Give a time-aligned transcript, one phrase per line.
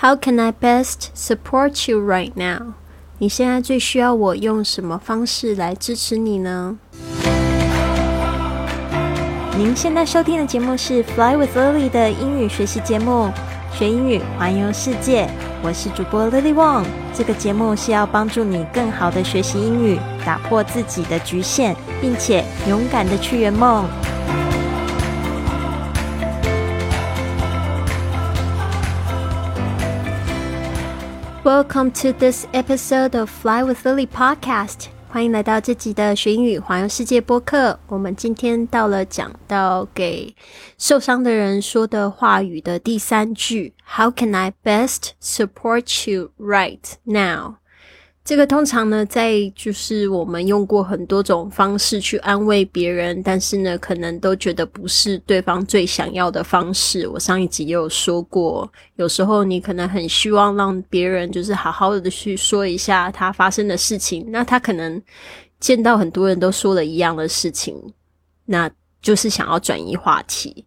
[0.00, 2.74] How can I best support you right now？
[3.18, 6.78] 你现在最需要我用什么方式来支持你呢？
[9.56, 13.28] 您现在收听的节目是 Fly with Lily 的英语学习节目，
[13.76, 15.28] 学英语环游世界。
[15.64, 16.84] 我是主播 Lily Wong。
[17.12, 23.84] 这个节目是要帮助你更好的学习英语，打破自己的局限，并且勇敢的去圆梦。
[31.47, 34.87] Welcome to this episode of Fly with Lily podcast.
[35.09, 37.79] 欢迎来到这集的学英语环游世界播客。
[37.87, 40.35] 我们今天到了讲到给
[40.77, 47.57] 受伤的人说的话语的第三句：How can I best support you right now？
[48.28, 57.08] 这个通常呢，在就是我们用过很多种方式去安慰别人，但是呢，可能都觉得不是对方最想要的方式。
[57.08, 65.02] 我上一集也有说过，有时候你可能很希望让别人就是好好的去说一下他发生的事情，那他可能
[65.58, 67.82] 见到很多人都说了一样的事情，
[68.44, 68.70] 那
[69.00, 70.66] 就是想要转移话题。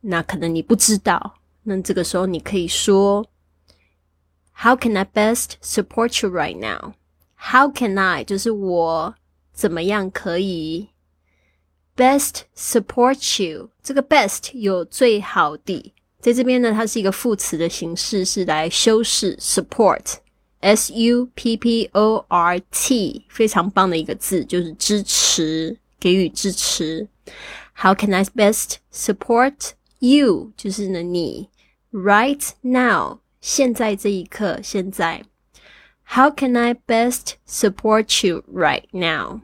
[0.00, 3.26] 那可能你不知道，那这个时候你可以说。
[4.59, 6.93] How can I best support you right now?
[7.35, 9.15] How can I 就是我
[9.53, 10.89] 怎么样可以
[11.95, 13.69] best support you？
[13.83, 27.07] 这个 best 有最好的，在这边呢，它是一个副词的形式，是来修饰 support，s u p p o r t，非常棒的一个字，就是支持，给予支持。
[27.75, 30.51] How can I best support you？
[30.57, 31.49] 就是呢，你
[31.91, 33.19] right now。
[33.42, 35.20] 现在这一刻，现在
[36.14, 39.40] ，How can I best support you right now？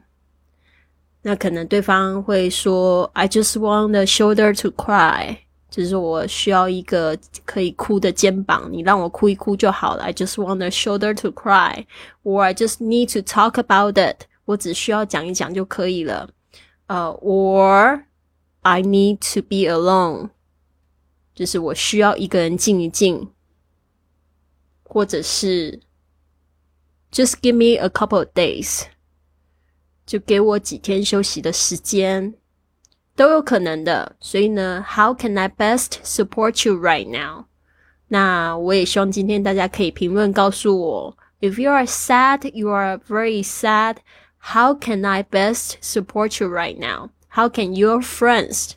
[1.23, 10.03] 那可能对方会说，I just want a shoulder to cry，就是我需要一个可以哭的肩膀，你让我哭一哭就好了。
[10.03, 16.29] I just want a shoulder to cry，or I just need to talk about it，我只需要讲一讲就可以了。
[16.87, 18.03] 呃，or
[18.61, 20.29] I need to be alone，
[21.35, 23.27] 就是我需要一个人静一静。
[24.88, 25.80] 或者是
[27.10, 28.84] just give me a couple of days，
[30.04, 32.34] 就给我几天休息的时间，
[33.16, 34.16] 都有可能的。
[34.20, 37.46] 所以呢，How can I best support you right now？
[38.08, 43.96] 那我也希望今天大家可以评论告诉我，If you are sad, you are very sad.
[44.38, 47.10] How can I best support you right now?
[47.30, 48.72] How can your friends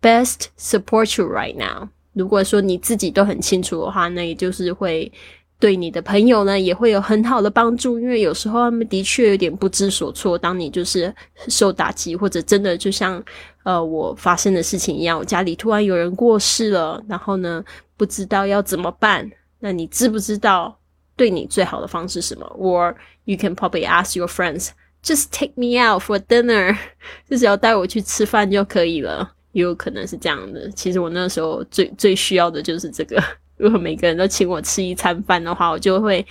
[0.00, 1.90] best support you right now?
[2.13, 5.11] 如果说你自己都很清楚的话，那也就是会
[5.59, 10.37] 对你的朋友呢也会有很好的帮助，因为有时候他们的确有点不知所措。
[10.37, 11.13] 当你就是
[11.47, 13.23] 受打击，或者真的就像
[13.63, 17.63] 呃我发生的事情一样，我家里突然有人过世了，然后呢
[17.95, 19.29] 不知道要怎么办，
[19.59, 20.77] 那你知不知道
[21.15, 22.95] 对你最好的方式是什么？Or
[23.25, 24.69] you can probably ask your friends,
[25.03, 26.75] just take me out for dinner，
[27.29, 29.35] 就只要带我去吃饭就可以了。
[29.51, 30.69] 也有可能是这样的。
[30.71, 33.21] 其实我那时候最最需要的就是这个。
[33.57, 36.25] 如果每个人都请我吃一餐饭的话，我就会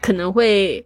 [0.00, 0.84] 可能会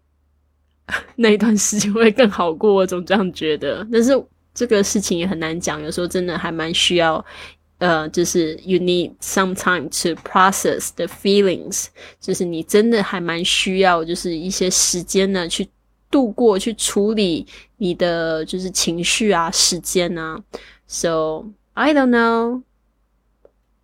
[1.17, 2.75] 那一段时间会更好过。
[2.75, 3.87] 我总这样觉得。
[3.91, 4.13] 但是
[4.53, 7.25] 这个事情也很难讲，有时候真的还蛮需要，
[7.79, 11.87] 呃，就是 you need some time to process the feelings，
[12.21, 15.67] 就是你真的还蛮需要，就是一些时间呢去
[16.11, 17.47] 度过、去处理
[17.79, 20.39] 你的就是情绪啊、时间啊。
[20.89, 22.63] So I don't know.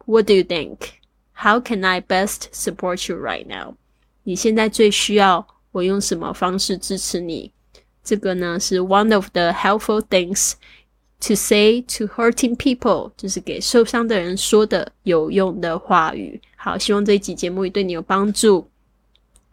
[0.07, 1.01] What do you think?
[1.35, 3.75] How can I best support you right now？
[4.23, 7.53] 你现在最需要我用什么方式支持你？
[8.03, 10.55] 这个呢是 one of the helpful things
[11.21, 16.41] to say to hurting people，就是给受伤的人说的有用的话语。
[16.57, 18.69] 好，希望这一集节目也对你有帮助。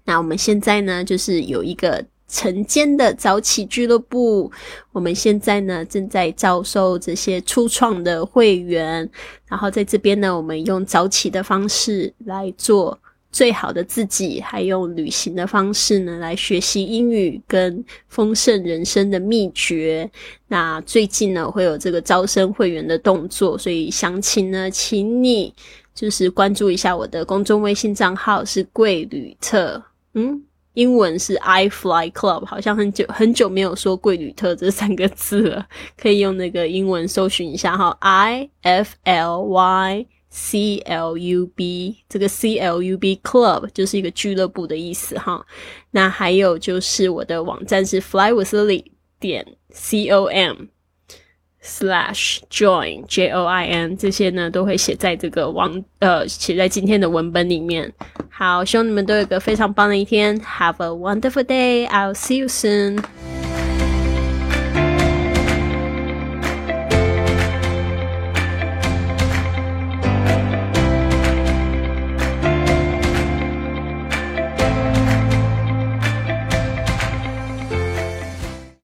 [0.05, 2.05] 那我们现在呢，就是有一个。
[2.31, 4.49] 晨间的早起俱乐部，
[4.93, 9.07] 我们现在呢正在招收这些初创的会员，
[9.47, 12.97] 然后在这边呢，我们用早起的方式来做
[13.33, 20.09] 最好的自己，还用旅行的方式呢来学习英语跟丰盛人生的秘诀。
[20.47, 25.53] 那最近呢会有这个招生会员的动作，所以详情呢，请你
[25.93, 29.83] 就是关注一下我的公众微信账号是贵旅特，
[30.13, 30.41] 嗯。
[30.73, 43.19] 英文是 I Fly Club，好像很久很久没有说贵旅特这三个字了， 可以用那个英文搜寻一下哈，I F L Y C L U B，这个 C L U B
[43.21, 45.45] Club 就是一个俱乐部的意思哈。
[45.91, 48.85] 那还有就是我的网站是 flywithlily
[49.19, 50.55] 点 c o m
[51.63, 57.91] slash join j o i n，这些呢都会写在这个网呃写在今天的文本里面。
[58.29, 60.39] 好，希望你们都有一个非常棒的一天。
[60.41, 61.87] Have a wonderful day.
[61.87, 63.03] I'll see you soon.